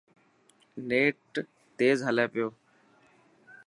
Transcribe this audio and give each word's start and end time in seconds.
نيٽ 0.89 1.17
تيز 1.77 1.97
هلي 2.07 2.25
پيو. 2.33 2.47